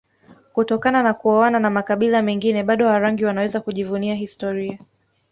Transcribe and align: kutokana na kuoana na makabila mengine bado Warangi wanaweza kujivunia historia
kutokana 0.53 1.03
na 1.03 1.13
kuoana 1.13 1.59
na 1.59 1.69
makabila 1.69 2.21
mengine 2.21 2.63
bado 2.63 2.85
Warangi 2.85 3.25
wanaweza 3.25 3.61
kujivunia 3.61 4.15
historia 4.15 4.79